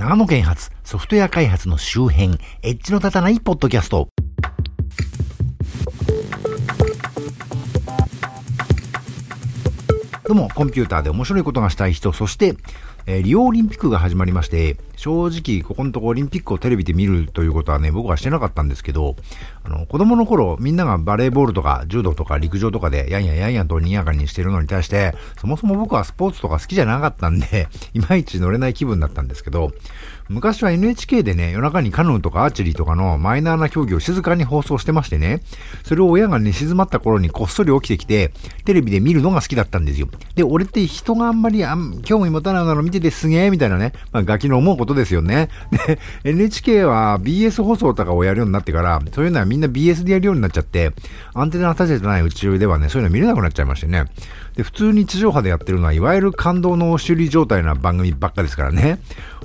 [0.00, 4.08] 長野県発ソフトウェア開発の周辺、エッジの立たないポッドキャスト。
[10.30, 12.54] とも、コンピューターで面白いことがしたい人、そして、
[13.06, 19.16] え、リオオリンピックが始まりまして、正直、ここのとこオリンピックをテレビで見るということはね、僕はしてなかったんですけど、
[19.64, 29.72] あの、子供の頃、みんながバレーボールとか、柔道とか陸上とかで、やんややんやと賑やかにしてるのに対して、そもそも僕はスポーツとか好きじゃなかったんで、いまいち乗れない気分だったんですけど、
[30.30, 35.42] 昔は NHK でね、夜中にカヌーとかアーチェリーとかのマイナーな競技を静かに放送してましてね、
[35.82, 38.32] それを親が寝静まった頃にこっそり起きてきて、
[38.64, 40.06] テレビで見るのが好きだったんですよ。
[40.36, 45.48] で、俺って人があんまりあん興味持たないなの見ててすげえみたいなね、まあガキの思うことですよね。
[45.86, 50.92] で、NHK は BS 放送とかをやるようになってから、そういうのはみんな BS でやるようになっちゃって、
[51.34, 54.04] アンテナ立ててない宇宙ではね、そういうの見れなくなっちゃいましてね。
[54.54, 59.00] で、普通に地上波でやってるのは、いわゆる感動の修理状態な番組ばっかですからね。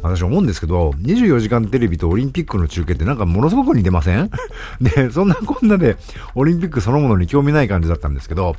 [0.08, 4.30] 私思うんですけど、24時間テレビとオリンピックの中継ってなんかものすごく似てません？
[4.82, 5.98] で、そんなこんなで
[6.36, 8.56] オリンピックそのものに興味ない感じだったんですけど、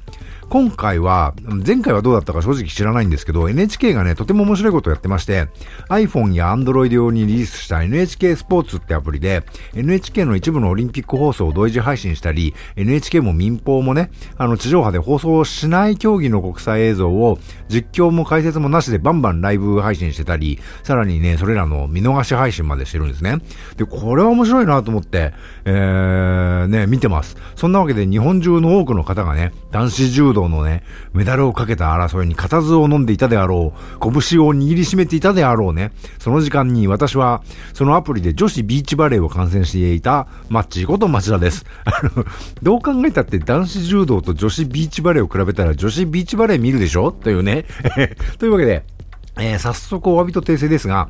[0.49, 1.35] 今回は、
[1.67, 5.49] 前回はどうだったか正直知らないんですけど、NHK がね、とても面白いことをやってまして、
[5.89, 9.43] iPhone や Android 用にリリースした NHK スポーツってアプリで、
[9.75, 23.39] NHK の一部のオリンピック放送を同時配信したり、NHK も民放もね、あの、地上波で放送しない競技の国際映像を、実況も解説もなしでバンバンライブ配信してたり、さらにね、それらの見逃し配信までしてるんですね。
[23.77, 27.37] で、これは面白いなと思って、えー、ね、見てます。
[27.57, 37.43] そんなわけで日本中の多くの方がね、男子柔道のね、メダルをかけた争いに固唾を飲んでいたであろう、拳を握りしめていたであろうね、その時間に私は、
[37.75, 41.65] そのアプリで女子ビーチバレーを観戦していた、マッチーこと町田です。
[41.85, 42.25] あの、
[42.63, 47.13] どう考えたって男子柔道と女子ビーチバレーを比べたら女子ビーチバレー見るでしょ？
[47.13, 47.65] というね。
[48.39, 48.85] というわけで、
[49.39, 51.09] えー、早速お詫びと訂正ですが、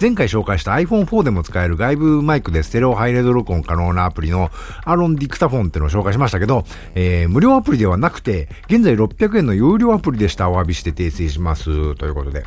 [0.00, 4.50] 前回紹介した iPhone4 でも使える外部マイクでステレオハイレード録音可能なアプリの
[4.84, 6.64] アロンディクタフォンってのを紹介しましたけど、
[6.94, 11.94] えー、無料アプリではなくて、現在600円の有料アプリでしたお詫びして訂正します。
[11.96, 12.44] ということで。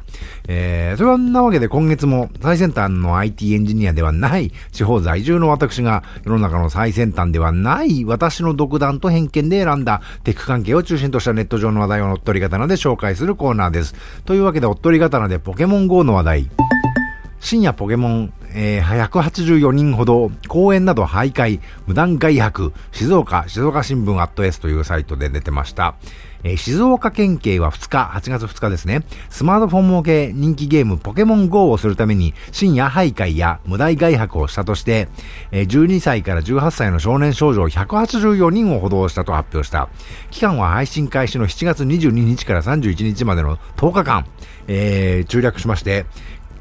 [0.47, 13.95] えー、そんなわけで今月も最先端の IT エンジニアではない地方在住の私が世の中の最先端ではない私の独断と偏見で選んだテック関係を中心としたネット上の話題を乗っ取り刀で紹介するコーナーです。
[14.25, 16.49] というわけで、おっとり刀でポケモン GO の話題。
[17.39, 25.95] 深夜ポケモン、えー、184人ほど、公演など徘徊、無断外泊、静岡、静岡新聞アット S というサイトで出てました。
[26.43, 35.07] えー、静岡県警は2日、8月2日ですね、スマートフォン向け人気ゲームポケモン GO をするために深夜徘徊や無断外泊をしたとして、
[35.51, 39.89] えー、12歳から18歳の少年少女184人を補導したと発表した。
[40.31, 44.25] 期間は配信開始の7月22日から31日までの10日間、
[44.67, 46.05] えー、中略しまして、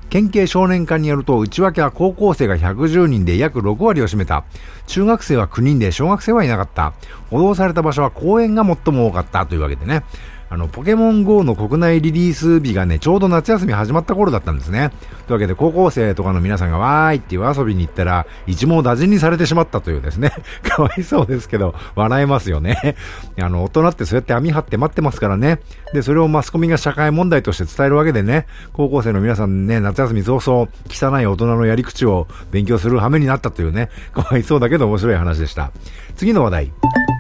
[0.09, 4.45] 県警少年課によると、内訳は高校生が110人で約6割を占めた。
[4.87, 6.93] 中学生は9人で小学生はいなかった。
[7.31, 10.05] 補導された場所は公園が最も多かったというわけでね。
[10.49, 14.91] あの、ポケモン GO の国内リリース日がね、ちょうど夏休み始まった頃だったんですね。
[15.27, 20.33] というわけで、高校生とかの皆さんがわーいっていう遊びに行ったら、一網打尽にされてしまったというですね。
[20.63, 22.97] かわいそうですけど、笑えますよね。
[23.41, 25.61] あの、大人ってそうやって網張って待ってますからね。
[25.93, 35.73] で、それをマスコミが社会問題として伝えるわけでね、高校生の皆さんね、夏休み早々、汚い大人のやり口を勉強する羽目になったというね、かわいそうだけど面白い話でした。
[36.15, 37.16] 次の話題。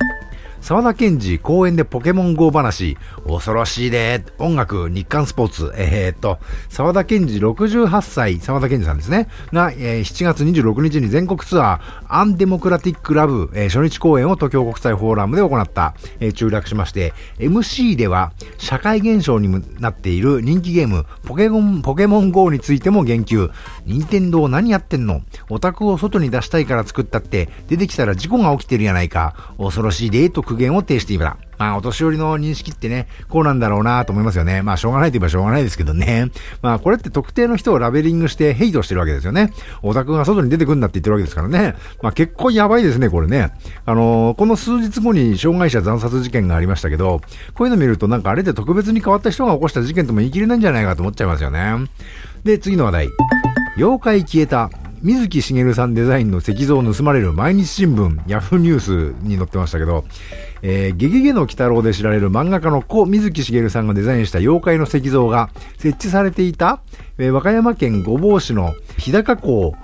[0.66, 2.98] 沢田健二公演でポケモン GO 話。
[3.24, 4.24] 恐ろしいで。
[4.40, 5.72] 音楽、日刊スポーツ。
[5.76, 6.40] えー、っと、
[6.70, 9.28] 沢田健二68歳、沢田健二さんですね。
[9.52, 23.52] が、えー、7月26日に全国ツアー、アンデモクラティックラブ、えー、初日公演を東京国際フォーラムで行った、えー、中略しまして、MC では、社会現象になっている人気ゲーム、ポケモン、ポケモン GO についても言及。
[23.84, 25.22] 任天堂何やってんの？
[25.48, 29.54] オタクを外に出したいから作ったって、出てきたら事故が起きてるやないか。
[29.58, 31.36] 恐ろしいで、と言を呈していた。
[31.58, 34.62] まあ、お年寄りの認識ってね、こうなんだろうなと思いますよね。
[34.62, 36.30] まあ、しょうがないと言えばしょうがないですけどね。
[36.62, 39.52] まあ、これって特定の人をラベリングしてヘイトしてるわけですよね。
[39.82, 41.74] オタクが外に出てくんだって言ってるわけですからね。
[42.02, 43.52] まあ、結構やばいですね、これね。
[43.86, 47.20] あのー、この数日後に障害者惨殺事件がありましたけど、
[47.54, 51.88] こういうの見るとなんかあれで特別に変わった人が起こした事件とも言い切れないんじゃないかと思っちゃいますよね。
[52.44, 53.08] で、次の話題。
[53.76, 54.70] 妖怪消えた。
[55.02, 60.04] 水木しげるさんデザインの石像を盗まれる毎日新聞、ヤフーニュースに載ってましたけど、
[60.62, 66.80] えー、ゲゲゲの鬼太郎で知られる漫画家の小水木しげるさんがデザインした妖怪の石像が設置されていた、
[67.18, 69.74] えー、和歌山県御坊市の日高港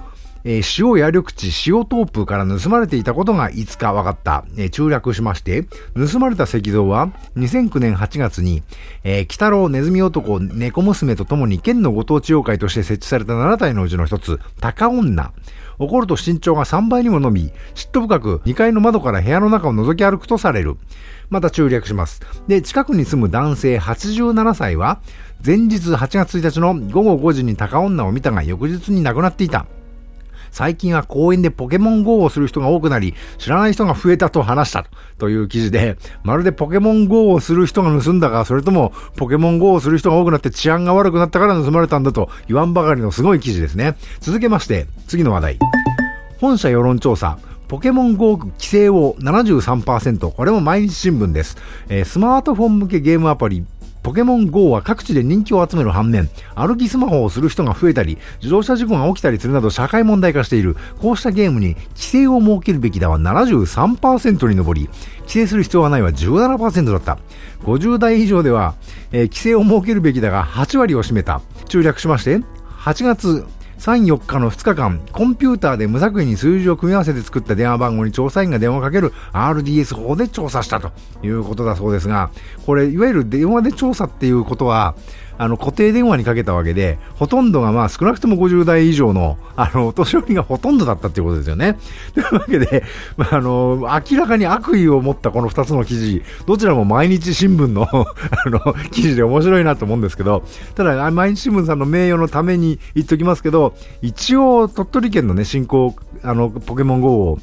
[0.44, 5.64] えー、塩や緑地、塩トープから盗まれていたことがいつか分かった、えー、中略しまして、
[5.94, 8.62] 盗まれた石像は2009年8月に、
[9.04, 15.32] えー、北郎ネズミ男、猫娘と共に県のご当地妖怪として設置された7体のうちの一つ、高女。
[15.78, 20.76] 怒ると身長が3倍にも伸び、嫉妬深く2階の窓から部屋の中を覗き歩くとされる。
[21.30, 22.20] また中略します。
[22.48, 25.00] で、近くに住む男性87歳は、
[25.44, 29.66] 前日8月1日の午後5時に高女を見たが翌日に亡くなっていた。
[30.52, 34.86] 最近は公園でポケモン GO をする人が多くなり、知らない人が増えたと話した
[35.18, 43.96] という記事で、まるでポケモン GO をする人が盗んだか、それともポケモン GO をする人が多くなって治安が悪くなったから盗まれたんだと言わんばかりのすごい記事ですね。
[44.20, 45.58] 続けまして、次の話題。
[46.38, 47.38] 本社世論調査。
[47.68, 50.30] ポケモン GO 規制を73%。
[50.30, 51.56] これも毎日新聞です。
[51.88, 53.64] えー、スマートフォン向けゲームアプリ
[54.02, 60.76] ポケモン GO は各地で人気を集める反面、歩きスマホをする人が増えたり、自動車事故が起きたりするなど社会問題化している。
[61.00, 64.88] こうしたゲームに規制を設けるべきだは73%に上り、
[65.20, 67.18] 規制する必要はないは17%だった。
[67.62, 68.74] 50代以上では、
[69.12, 71.40] えー、規制を設けるべきだが8割を占めた。
[71.68, 72.40] 中略しまして、
[72.80, 73.46] 8月
[73.82, 80.92] 3、4日の2日間、コンピューターで無作為に数字を組み合わせて作った電話番号に調査員が電話をかける RDS 法で調査したと
[81.24, 82.30] いうことだそうですが、
[82.64, 84.94] これ、いわゆる電話で調査っていうことは、
[85.38, 91.78] あの固定電話にかけたわけで、ほとんどがまあ少なくとも50代以上の、あの、お年寄りがほとんどだったっていうことですよね。
[92.14, 92.84] というわけで、
[93.16, 98.06] まあ、あの、明らかに悪意を持ったこの2つの記事、どちらも毎日新聞の あ
[98.48, 100.42] の、記事で面白いなと思うんですけど、
[100.74, 107.38] ただ、毎日新聞さんの名誉のために言っときますけど、一応、鳥取県のね、新興、あの、ポケモン GO を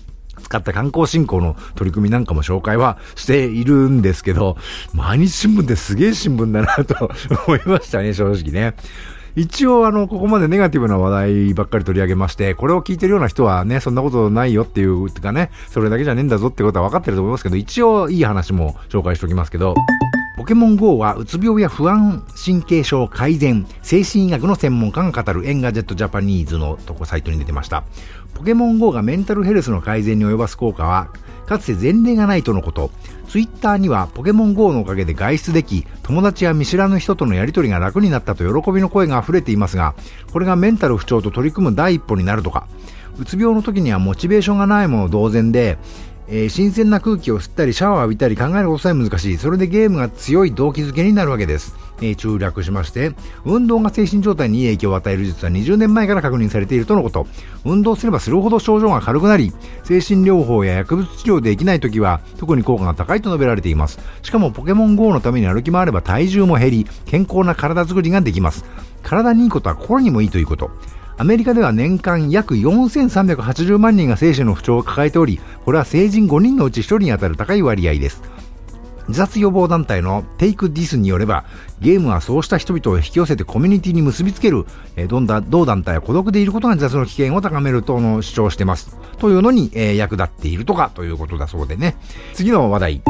[0.50, 4.58] 使った観光振興の取り組みなんかも紹介はしているんですけど、
[4.94, 7.12] 毎日新聞ってすげえ新聞だなと
[7.48, 8.76] 思いましたね、正直ね。
[9.36, 19.76] 一応、あの、ここまでネガティブな話題ばっかり取り上げまして、これを聞いてるような人はね、そんなことないよっていうかね、それだけじゃねえんだぞってことは分かってると思いますけど、一応いい話も紹介しておきますけど、
[20.40, 27.84] ポケモン GO はうつ病や不安神経症改善、精神医学の専門家が語る Engadget Japanese のとこサイトに出てました。
[28.34, 31.10] ポケモン GO がメンタルヘルスの改善に及ばす効果は、
[31.46, 32.92] かつて前例がないとのこと。
[33.28, 39.96] ツイッターにはポケモン GO のおかげで外出でき、友達や見知らぬ人とのやりとりが楽になったと喜びの声が溢れていますが、
[40.32, 42.68] これがメンタル不調と取り組む第一歩になるとか、
[43.20, 45.78] うつ病の時にはモチベーションがないもの同然で、
[46.28, 49.38] えー、新鮮な空気を吸ったりシャワーを浴びたり考えることさえ難しい。
[49.38, 51.76] それでゲームが強い動機づけになるわけです。
[52.16, 53.14] 中略しまして、
[53.46, 57.28] 運動が精神状態にいい影響を与える術は20年前から確認されているとのこと。
[57.66, 59.52] 運動すればするほど症状が軽くなり、
[59.84, 64.00] 精神療法や薬物治療できない時は特に効果が高いと述べられています。
[64.22, 68.66] しかもポケモン GO のために歩き回れば体重も減り、健康な体づくりができます。
[69.04, 70.72] 体にいいことは心にもいいということ。
[71.18, 78.22] アメリカでは年間約4380万人が精神の不調を抱えており、これは成人5人のうち1人に当たる高い割合です。
[79.10, 81.44] 自殺予防団体のテイクディスによれば、
[81.80, 84.66] ゲームはそうした人々を引き寄せてコミュニティに結びつける、
[84.96, 88.96] えー、同団体は孤独でいることが自殺の危険を高めるとの主張してます。
[89.18, 91.96] というのに、えー、役立っているとかということだそうでね。
[92.34, 93.02] 次の話題。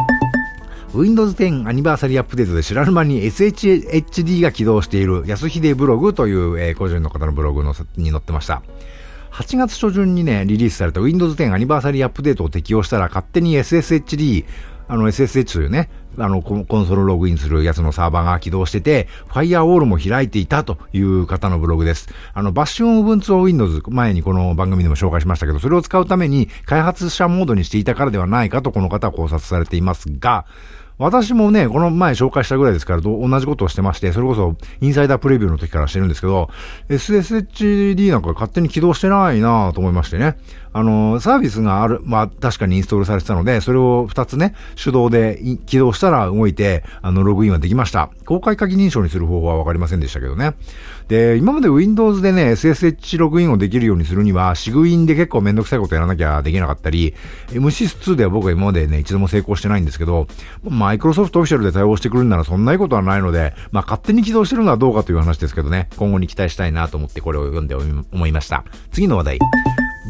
[0.94, 8.63] Windows 10アニバーサリーアップデートで知らぬ間に SHD が起動している安秀ブログという、えー、個人の方のブログのに載ってました。
[9.31, 14.46] 8月初旬にね、リリースされた Windows 10アニバーサリーアップデートを適用したら勝手に SSHD、
[14.89, 22.09] あの SSH というね、あのコンソールログインするやつのサーバーが起動してて、ファイアウォールも開いていたという方のブログです。
[22.33, 30.46] あの、バッシュオン Ubuntu Windows、前にこの番組でも紹介しましたけど、それを使うために開発者モードにしていたからではないかとこの方は考察されていますが、
[31.00, 36.50] 私もね、この前紹介したぐらいですから同じことをしてまして、それこそインサイダープレビューの時からしてるんですけど、
[36.89, 40.36] SSHD なんか勝手に起動してないなぁと思いましてね。
[40.72, 48.10] あの、サービスがある、まあ確かにインストールされてたので、それを2つね、手動で起動したら動いて、あの、ログインはできました。
[48.26, 50.54] 公開鍵認証にする方法はわかりませんでしたけどね。
[51.08, 57.16] で、今まで Windows でね、SSH ログインをできるようにするには、シグインで結構めんどくさいことやらなきゃできなかったり、
[57.48, 60.28] MSIS2 では僕は今までね、一度も成功してないんですけど、
[60.64, 68.64] マイクロソフトオフィシャルで対応してくるんならそんないことはないので、まあ勝手に起動してるのはどうかという話ですけどね、今後に期待したいなと思ってこれを読んで思いました。
[68.92, 69.40] 次の話題。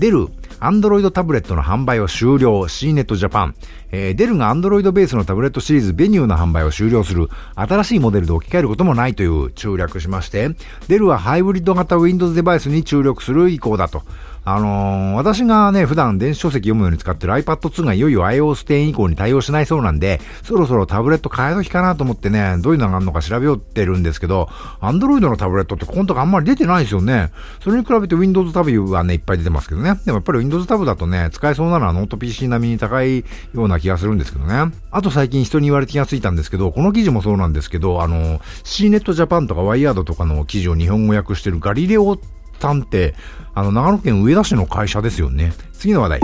[0.01, 0.27] デル、
[0.59, 3.55] Android タブレットの販売を終了、C ネットジャパン。
[3.91, 10.55] えー、デルが Android ベースのタブレットシリーズベニューの販売を終了する、新しいモデルで置き換えることもないという注略しまして、
[10.87, 14.03] デルはハイブリッド型 Windows デバイスに注力する意向だと。
[14.51, 24.49] あのー、私がね、普段電子書籍読むように使ってる iPad 2がいよいよ iOS 10以降に対応しないそうなんで、そろそろタブレット変え時かなと思ってね、どういうのがあるのか調べようってるんですけど、
[24.81, 27.31] Android のタブレットってここのとこあんまり出てないですよね。
[27.61, 29.93] それに比べて Windows Tab はね、いっぱい出てますけどね。
[30.03, 34.73] でもやっぱり Windows Tab だとね、使えそうなのはノート PC 並みに高いような気がするんですけどね。
[34.89, 42.17] あと最近人に言われて気がついたんですけど、この記事もそうなんですけど、あのー、CNET Japan とか Wired とかの記事を日本語訳してるガリレオ
[42.59, 43.15] さんって、
[43.53, 45.53] あの、長野県上田市の会社ですよね。
[45.73, 46.21] 次の話題。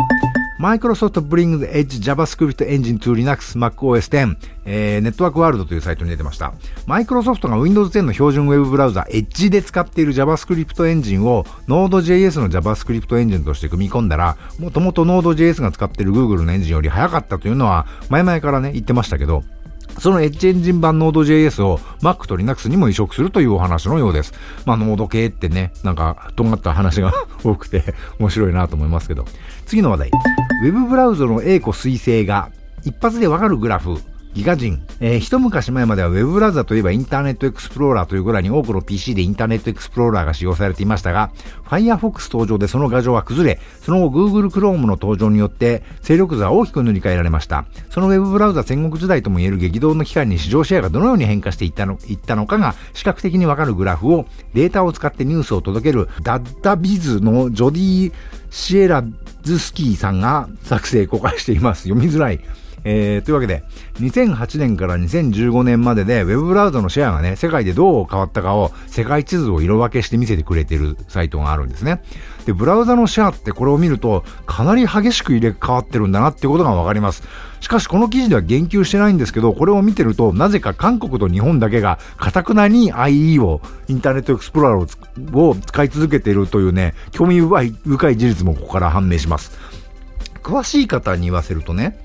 [0.58, 6.54] Microsoft brings Edge JavaScript Engine to Linux MacOS 10、えー、ネットワークワールドというサイトに出てました。
[6.88, 19.44] Microsoft が Windows 10の標準ウェブブラウザ Edge で使っている JavaScript エンジンを Node.js の JavaScript エンジンとして組み込んだら、もともと Node.js が使っている Google のエンジンより早かったというのは前々からね、言ってましたけど、
[20.00, 24.34] そのエッジエンジン版 Node.js を Mac と Linux にも移植するというお話のようです。
[24.66, 29.26] まあ、Node 系ってね、なんか、とんがった話が 多くて面白いなと思いますけど。
[29.66, 30.12] 次の話題。
[30.64, 32.50] Web ブラウザの A 子彗星が
[32.84, 33.98] 一発でわかるグラフ
[34.36, 34.86] ギガ人。
[35.00, 41.32] えー、一昔前までは Web ブラウザといえばインターネットエクスプローラーというぐらいに多くの PC でインターネットエクスプローラーが使用されていましたが、
[41.66, 47.66] Firefox 登場でその画像は崩れ、その後 Google Chrome の登場によって勢力図は大きく塗り替えられました。
[47.90, 58.14] その Web ブラウザ戦国時代とも言える激動の期間に市場シェアがどのように変化していったのいったのかが視覚的にわかるグラフをデータを使ってニュースを届けるダッダビズのジョディ・
[58.50, 59.02] シエラ
[59.44, 61.84] ズスキーさんが作成公開しています。
[61.84, 62.42] 読みづらい。
[62.88, 63.64] えー、というわけで、
[63.96, 72.04] 2008年から2015年までで、ウェブブラウザのシェアがね、世界でどう変わったかを、世界地図を色分けして見せてくれてるサイトがあるんですね。
[72.46, 77.24] で、ブラウザのシェアってこれを見ると、かなり激しく入れ替わってるんだなってことがわかります。
[77.60, 89.58] しかしこの記事では言及してないんですけど、これを見てると、なぜか韓国と日本だけが、かたくなに IE を、インターネットエクスプローラーを使い続けているというね、興味深い事実もここから判明します。
[90.44, 92.05] 詳しい方に言わせるとね、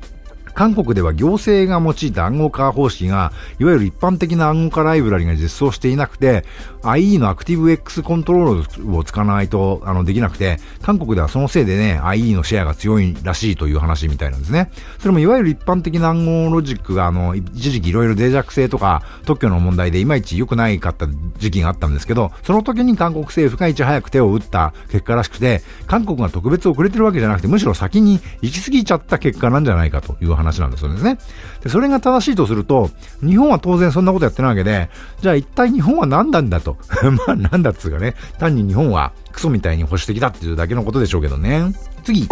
[0.54, 6.44] 韓国では行政が用いた暗号化方式が、いわゆる一般的な暗号化ライブラリが実装していなくて、
[6.82, 14.70] IE のアクティブ X コントロールを使わないと、あの、できなくて、韓国ではそのせいでね、IE のシェアが強いらしいという話みたいなんですね。
[14.98, 21.06] それもいわゆる一般的な暗号ロジックが、あの、一時期いろいろ脆弱性とか特許の問題でいまいち良くないかった
[21.38, 31.18] 時期があったんですけど、その時に韓国政府がいち早く手を打った結果らしくて、韓国が特別遅れてるわけじゃなくて、むしろ先に行き過ぎちゃった結果なんじゃないかという話話なんですよね。
[31.62, 36.76] で、それが正しいとすると、日本は当然そんなことやってないわけで、じゃあ一体日本は何なんだと。
[37.26, 41.72] まあなんだっつうかね、単に日本はクソみたいに保守的だっていうだけのことでしょうけどね。
[42.04, 42.28] 次。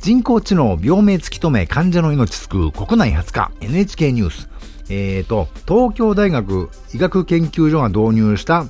[0.00, 4.48] 人工知能病名突き止め患者の命救う国内初日 NHK ニュース。
[4.90, 8.66] えーと、東京大学医学研究所が導入した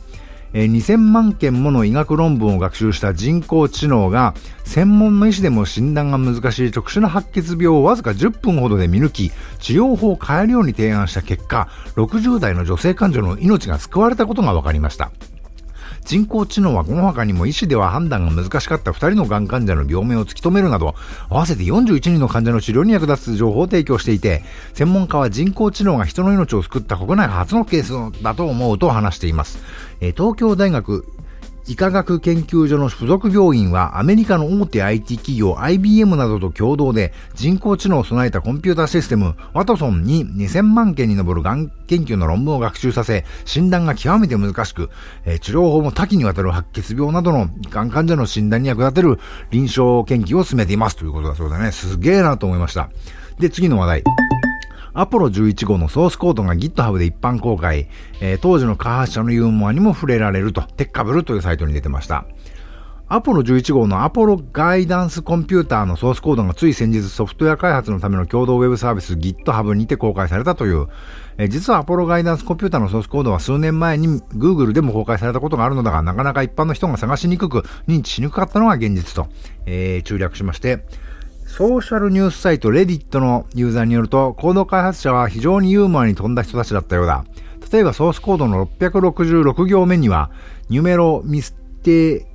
[0.53, 15.11] え、2000万件もの医学論文を学習した人工知能が専門の医師でも診断が難しい特殊な白血病をわずか10分ほどで見抜き治療法を変えるように提案した結果60代の女性患者の命が救われたことが分かりました。
[16.09, 20.95] 人工知能はこの他にも医師では判断が難しかった2人のがん患者の病名を突き止めるなど、
[21.29, 29.59] 合わせて41人の患者の治療に役立つ情報を提供していて、専門家は人工知能が人の命を救った国内初のケースだと思うと話しています。
[30.01, 31.05] え東京大学
[31.69, 44.89] 医科学研究所の付属病院はアメリカの大手 IT 企業 IBM などと共同で人工知能を備えたコンピューターシステムワトソンに2000万件に上るがん研究の論文を学習させ診断が極めて難しく、
[45.27, 49.19] え、治療法も多岐にわたる白血病などのがん患者の診断に役立てる
[49.51, 51.71] 臨床研究を進めていますということだそうだね。
[51.73, 52.89] すげえなと思いました。
[53.39, 54.28] で、次の話題。
[54.95, 57.89] アポロ11号のソースコードが GitHub で一般公開、
[58.21, 62.27] えー、当時の開発者のユーモアにも触れられると、テッカブルというサイトに出てました。
[63.11, 70.89] アポロ11号のアポロガイダンスコンピューターのソースコードがつい先日ソフトウェア開発のための共同ウェブサービス GitHub にて公開されたという、
[71.39, 79.29] え、実はアポロガイダンスコンピューターのソースコードは数年前に Google でも公開されたことがあるのだが、なかなか一般の人が探しにくく認知しにくかったのが現実と、
[79.65, 80.85] えー、中略しまして、
[81.59, 87.25] ソーシャルニュースサイトレディットのユーザーによると、コード開発者は非常にユーモアに富んだ人たちだったようだ。
[87.73, 90.31] 例えばソースコードの666行目には、
[90.69, 92.29] ニュメロミステ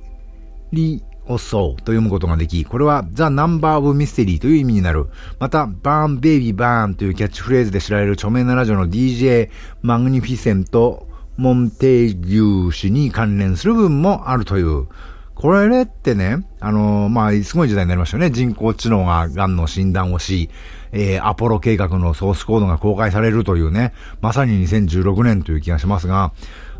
[0.72, 5.06] リオソーと読むことができ、これは The Number of Mystery という意味になる。
[5.38, 9.48] また、Burn Baby Burn というキャッチフレーズで知られる著名なラジオの DJ
[9.80, 14.86] マグニフィセントモンテーギュー氏に関連する部分もあるという。
[15.34, 18.30] これってね、あのー、まあ、すごい時代になりましたよね。
[18.30, 20.48] 人工知能が癌の診断をし、
[20.92, 26.32] えー、アポロ計画のソースコードが公開されるというね、まさに2016年という気がしますが、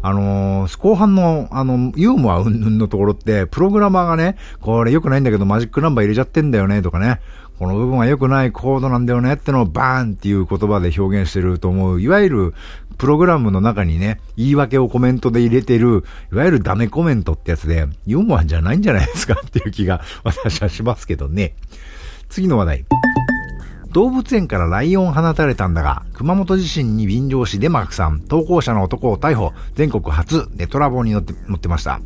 [0.02, 7.20] あのー、後半の、あの、ユーモアうんぬんのところって、プログラマーがね、これ良くないんだけどマジックナンバー入れちゃってんだよね、とかね。
[7.58, 12.00] この部分は良くないコードなんだよねってのをバーンっていう言葉で表現してると思う。
[12.00, 12.54] いわゆる、
[12.98, 21.54] プログラムの中にね、言い訳をコメントで入れてる、いわゆるダメコメントってやつで、ユーモアじゃないんじゃないですかっていう気が 私はしますけどね。
[22.28, 22.84] 次の話題。
[23.92, 32.00] 動物園からライオン放たれたんだが、熊本地震に便乗しデマークさん、投稿者の男を逮捕、全国初でトラボに乗って乗ってました。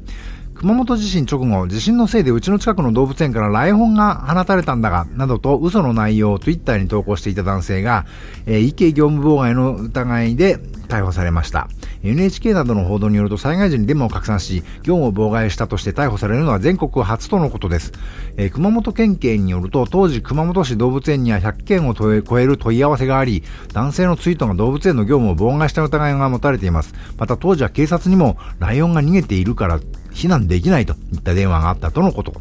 [0.58, 8.06] 熊本地震直後、地震のせいでうちの近くの動物園からライオンが放たれたんだが、などと嘘の内容を Twitter に投稿していた男性が、
[8.44, 11.68] えー、意業務妨害の疑いで逮捕されました。
[12.02, 17.92] NHK などの報道によると災害時にデモを拡散し、業務を妨害したとして逮捕されるのは全国初とのことです。
[18.36, 26.94] えー、熊本県警によると、当時熊本市動物園には100件を超える問い合わせがあり、男性のツイートが動物園の業務を妨害した疑いが持たれています。
[27.16, 29.78] また当時は警察にもライオンが逃げているから
[30.12, 32.34] 避難できないといった電話があったとのこと。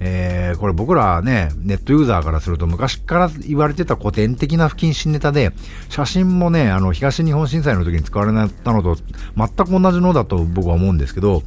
[0.00, 5.52] えー、これ僕らね、ネットユーザーからすると昔から言われてた古典的な不謹慎ネタで、
[5.88, 8.96] 写真もね、あの、東日本震災の時に使われたのと
[9.36, 11.42] 全く同じのだと僕は思うんですけど、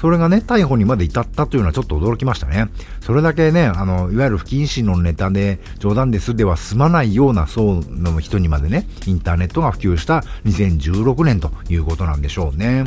[0.00, 2.68] それがね、逮捕にまで至ったというのはちょっと驚きましたね。
[3.00, 12.84] それだけね、あの、いわゆる不謹慎のネタで冗談ですでは済まないような層の人にまでね、インターネットが普及した2016年ということなんでしょうね。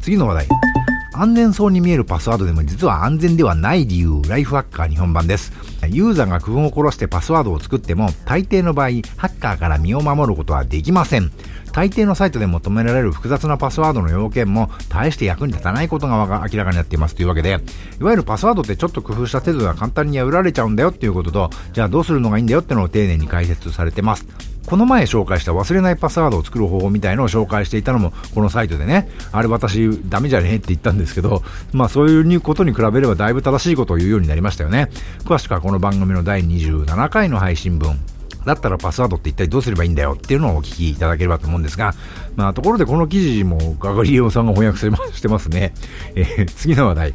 [0.00, 0.93] 次の話題。
[1.16, 5.52] 安全そうに見えるパスワードでも実は安全ではない理由、ライフハッカー日本版です。
[5.88, 11.30] ユーザーが工夫を殺してパスワードを作っても、大抵の場合、ハッカーから身を守ることはできません。
[11.72, 17.60] 大抵のサイトで求められる複雑なパスワードの要件も大して役に立たないことが明らかになっていますというわけで、
[18.00, 24.26] いわゆるパスワードってちょっと工夫した程度では簡単に破られちゃうんだよっていうことと、じゃあどうするのがいいんだよっていうのを丁寧に解説されてます。
[24.66, 31.42] この前紹介した忘れないパスワードを作る方法みたいのを紹介していたのもこのサイトでね、あれ私ダメじゃねえって言ったんですけど、
[31.72, 34.90] まあそういうことに比べればだいぶ正しいことを言うようになりましたよね。
[35.24, 37.98] 詳しくはこの番組の第27回の配信分、
[38.44, 41.94] だったらパスワードって一体どうすればいいんだよっていうのをお聞きいただければと思うんですが、
[42.36, 44.78] まあところでこの記事もガガリレオさんが翻訳
[45.14, 45.74] してますね。
[46.14, 47.14] えー、次の話題。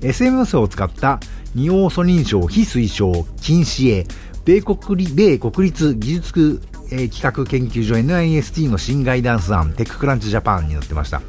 [0.00, 1.20] SMS を使った
[1.54, 4.06] 二要素認証非推奨禁止へ
[4.44, 11.20] 米国米国立技術、えー、企画研究所 NIST の新ガイダンス案テッククランチジャパンに載ってました。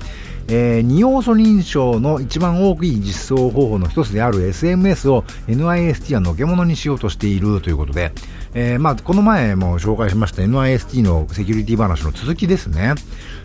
[0.47, 8.11] えー、二要素認証の一番多くい実装方法の一つである SMS を NIST はのけ物にしようとしているということで、
[8.53, 12.95] えー、まあ、この前も紹介しました NIST のセキュリティ話の続きですね。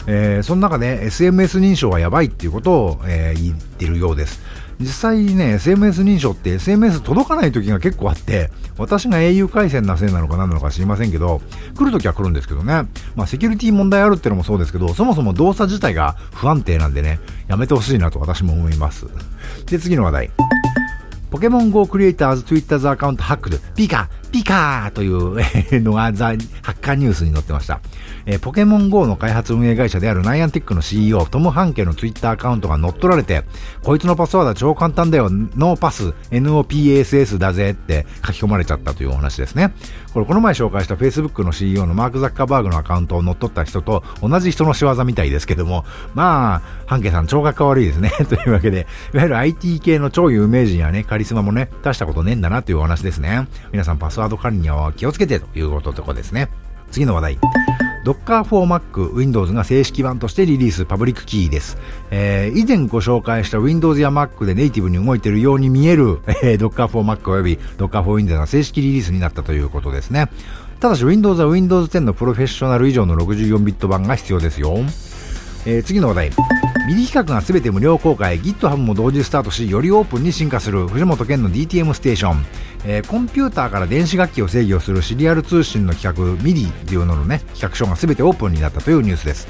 [0.08, 4.40] えー、その中で SMS 認証はやばいっていうことを、え、言ってるようです。
[4.78, 11.40] 実際ね、SMS 認証って SMS 届かない時が結構あって、私が au 回線なせいなのか何なのか知りませんけど、
[11.76, 12.86] 来る時は来るんですけどね。
[13.14, 19.06] まあセキュリティ問題あるってのもそうですけど、そもそも動作自体が不安定なんでね、やめてほしいなと私も思います。
[19.66, 20.30] で、次の話題。
[21.30, 27.80] ポケモン GO クリエイターズ Twitter アカウントハックで、ピーカピカーというのがザ・ハッカーニュースに載ってました。
[28.26, 33.44] えー、ポケモン GO の開発運営会社であるナイアンティックの CEO、トム・ハンケの Twitter アカウントが乗っ取られて、
[33.82, 39.72] こいつのパスワードは超簡単だよ、ノーパス、NOPASS だぜって書き込まれちゃったというお話ですね。
[40.16, 45.84] これこの前紹介した Facebook の CEO のマーク・ザッカーバーグのアカウントを乗っ取った人と同じ人の仕業みたいですけども、
[46.14, 48.10] まあ、ハンケさん超学が悪いですね。
[48.28, 53.46] というわけで、いわゆる IT 系の超有名人やね、カリスマもね、出したことねえんだなというお話ですね。
[53.72, 56.48] 皆さんパスワードード管理には気をつけてということとこですね。
[56.90, 57.38] 次の話題。
[58.04, 61.76] Docker for Mac Windows が正式版としてリリースパブリックキーです。
[62.12, 70.28] えー、以前ご紹介した Windows や Mac でネイティブに動いているように見える、 えー、Docker for Mac および Docker for Windows が正式リリースになったということですね。
[70.78, 74.78] ただし Windows は Windows 10のプロフェッショナル以上の64ビット版が必要ですよ。
[75.64, 76.30] えー、次の話題。
[76.86, 82.46] ミリ企画が全て無料公開、GitHub も同時スタートし、よりオープンに進化する藤本健の DTM ステーション。
[82.84, 89.48] えー、コンピューターから電子楽器を制御するシリアル通信の企画、ミリっていうののね、企画書が全てオープンになったというニュースです。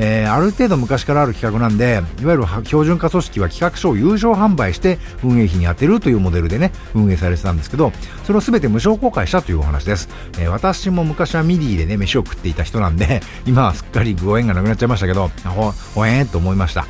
[0.00, 7.92] えー、ある程度昔からある企画なんで、いわゆる標準化組織は企画書を有償販売して運営費に充てるというモデルでね、運営されてたんですけど、
[8.24, 10.08] それを全て無償公開したというお話です。
[10.38, 16.86] えー、私も昔は MIDI でね、飯を食っていた人なんで、 今はすっかりご縁がなくなっちゃいましたけど、ほ、ほえーんと思いました。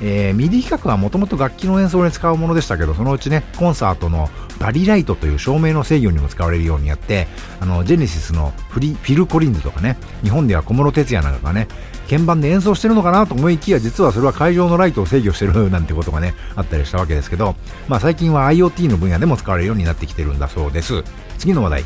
[0.00, 4.30] えー、 MIDI 規格はもともと楽器の演奏に使うものでしたけど、そのうちね、コンサートの
[4.62, 7.26] バリライトという照明の制御にも使われるようになって、
[7.58, 11.66] あの、ジェネシスのフリフィル・コリンズとかね、日本では小室哲也なんかがね、
[12.08, 17.56] 鍵盤で演奏してるのかなと思いきや、実はそれは会場のライトを制御してるなんてことがね、あったりしたわけですけど、
[17.88, 21.02] まあ最近は IoT の分野でも使われるようになってきてるんだそうです。
[21.38, 21.84] 次の話題。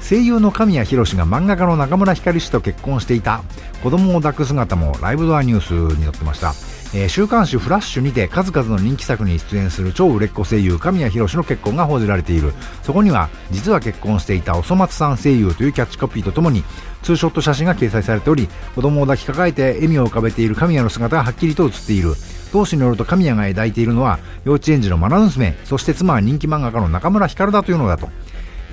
[0.00, 3.44] 声優の神谷博が漫画家の中村光氏と結婚していた
[3.84, 6.52] 子供を抱く姿もライブドアニュースに載ってました
[6.94, 12.52] えー、週刊誌フラッシュにて数々の人気作に出演する超売れっ子声優神谷博の結婚が報じられている。
[12.82, 16.64] そこには実は結婚していたおそ松さん声優というキャッチコピーとともに
[17.02, 22.14] ツーショット写真が掲載されており子供を抱きかかえて笑みを浮かべている神谷の姿がはっきりと写っている。
[22.52, 28.10] 同誌によると神谷が抱いているのは幼稚園児の愛娘そして妻は人気漫画家の中村光だというのだと。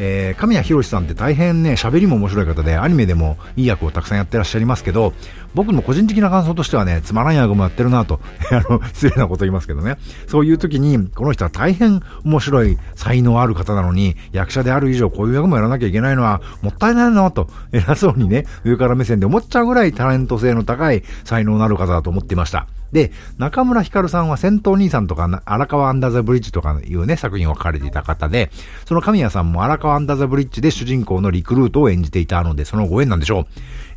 [0.01, 5.13] えー、神谷博さんって大変ね、喋りも面白い方で、アニメでもいい役をたくさんやってらっしゃいますけど、
[5.53, 9.97] 僕も個人的な感想としてはね、つまらん役もやってるなと、 あの、失礼なこと言いますけどね。
[10.27, 22.67] そういう時に、この人は大変面白い才能ある方なのに、役者である以上こういう役もやらなきゃいけないのはもったいないなと、偉そうにね、上から目線で思っちゃうぐらいタレント性の高い才能のある方だと思っていました。
[22.91, 28.51] で、中村光さんは戦闘兄さんとか荒川アンダーザブリッジとかいうね、作品を書かれていた方で、
[28.85, 33.45] その神谷さんも荒川アンダーザブリッジで主人公のリクルートを演じていたので、そのご縁なんでしょう。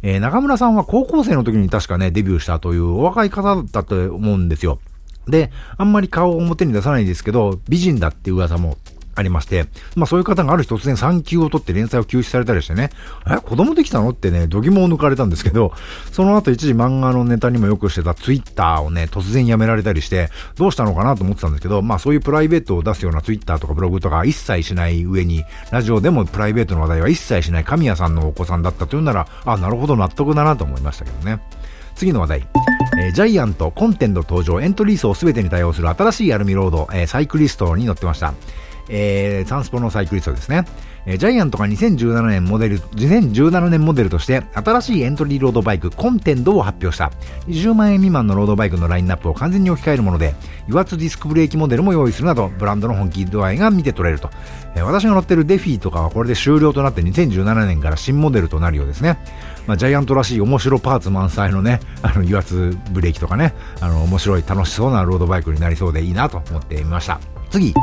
[0.03, 4.79] えー、中村さんは高校生の時に確かね、デビューしたというお若い方だったと思うんですよ。
[5.29, 8.77] で、あんまり顔を表に出さないんですけど、美人だって噂も
[9.15, 12.91] ありまして、まあそういう方がある日突然産休を取って連載を休止されたりしてね、
[13.27, 14.11] え、子供できたの？
[14.11, 15.73] ってね、度肝を抜かれたんですけど、
[16.13, 31.41] その後一時漫画のネタにもよくしてたツイッターをね、突然やめられたりして、どうしたのかなと思ってたんですけど、まあそういうプライベートを出すようなツイッターとかブログとか一切しない上に、ラジオでもプライベートの話題は一切しない神谷さんのお子さんだったというなら、あ、なるほど納得だなと思いましたけどね。
[31.95, 32.49] 次の話題。
[32.99, 38.33] えー、ジャイアントコンテント登場エントリー層すべてに対応する新しいアルミロード、えー、サイクリストに載ってました。
[38.89, 40.65] えー、サンスポのサイクリストですね。
[41.05, 47.11] えー、ジャイアントが2017年モデル、2017年モデルとして新しいエントリーロードバイクコンテンドを発表した。
[47.49, 50.35] 20万円未満のロードバイクのラインナップを完全に置き換えるもので、
[50.67, 54.31] 油圧ディスクブレーキモデルも用意するなど、ブランドの本気度合いが見て取れると。
[54.75, 59.19] えー、私が乗ってるデフィーとかはこれで終了となって2017年から新モデルとなるようですね。
[59.67, 67.21] まあ、ジャイアントらしい面白パーツ満載のね、あの油圧ブレーキとかね、あの面白い楽しそうなロードバイクになりそうでいいなと思ってみました。
[67.53, 67.75] 次、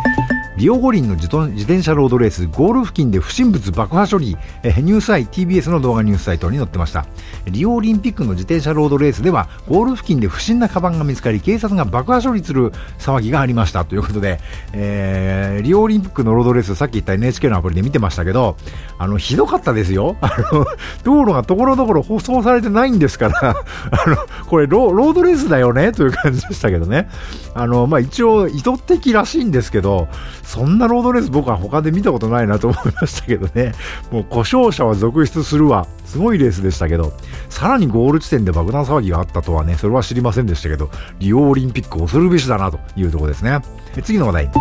[0.58, 7.06] リオ五輪の自転車ロードレースゴール付近で不審物爆破処理、えニュースアイ TBS の動画ニュースサイトに載ってました。
[7.46, 13.86] リオオリンピックの自転車ロードレースではゴール付近で不審なカバンが見つかり警察が爆破処理する騒ぎがありました。
[13.86, 14.40] ということで、
[14.74, 18.58] えー、リオオリンピックのロードレースさっき言った NHK のアプリで見てましたけど
[18.98, 20.18] あのひどかったですよ。
[20.22, 20.66] あの
[21.04, 23.50] 道路がところどころ舗装されてないんですから。
[23.92, 25.92] あのこれロードレースだよね？
[25.92, 27.08] という感じでしたけどね。
[27.54, 30.08] あの、まあ、一応意図的らしいんですですけど
[30.44, 33.74] そんなロードレース僕は他で見たことないなと思いましたけどね。
[34.12, 35.88] もう故障者は続出するわ。
[36.06, 37.14] すごいレースでしたけど、
[37.50, 43.60] さらにゴール地点で爆弾騒ぎがあったとはね、それは知りませんでしたけど、リオオリンピック恐るべしだなというところですね。
[44.04, 44.52] 次の話題。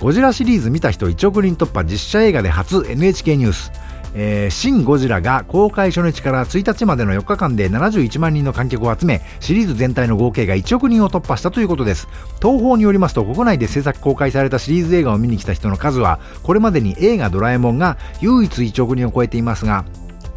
[0.00, 3.72] ゴジラシリーズ見た人1億人突破実写映画で初 NHK ニュース。
[4.14, 12.08] えー、シン・ゴジラが公開初日から1日までの4日間で71万人の観客を集め、シリーズ全体の合計が1億人を突破したということです。
[12.42, 19.84] 東方によりますと、国内で制作公開されたシリーズ映画を見に来た人の数は、これまでに映画ドラえもんが唯一1億人を超えていますが、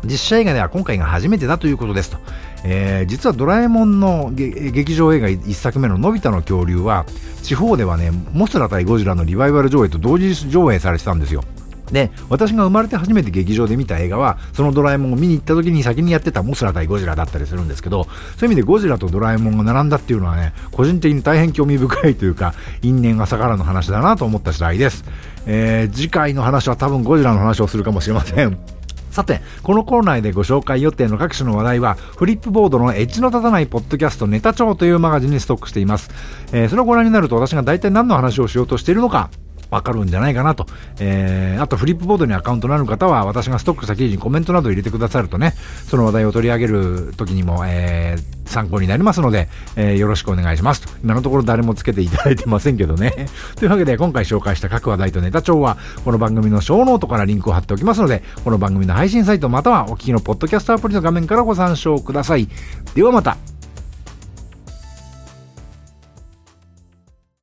[0.05, 2.17] 実写映画では今回が初めてだということですと。
[2.65, 7.05] えー、実はドラえもんの劇場映画1作目ののび太の恐竜は、
[7.41, 11.43] 地方ではね、モスラ対ゴジラのリバイバル上映と同時上映されてたんですよ。
[11.91, 25.03] で、私が生まれて初めて劇場で見た映画は、そのドラえもんを見に行った時に先にやってたモスラ対ゴジラだったりするんですけど、そういう意味でゴジラとドラえもんが並んだっていうのはね、個人的に大変興味深いというか、因縁朝からの話だなと思った次第です。
[25.45, 28.57] えー、次回の話は多分ゴジラの話をするかもしれません。
[29.11, 36.09] さて、このコーナーでご紹介予定の各種の話題は、フリップボードのエッジの立たないポッドキャストネタ帳というマガジンにストックしています。
[36.51, 39.29] えー、それをご覧になると私が大体何の話をしようとしているのか、
[39.73, 40.67] わかるんじゃないかなと。
[40.99, 45.53] えー、あとフリップボードにアカウントのある方は、私がストックした記事にコメントなど入れてくださるとね、
[45.87, 50.89] その話題を取り上げる時にも、えー、参考になりますので、えー、よろしくお願いしますと。
[51.03, 53.27] 今のところ誰もつけていただいてませんけどね。
[53.57, 62.47] というわけで、今回紹介した各話題とネタ帳は、この番組のショーノートからリンクを貼っておきますので、この番組の配信サイトまたはお聞きのポッドキャストアプリの画面からご参照ください。
[62.93, 63.52] ではまた。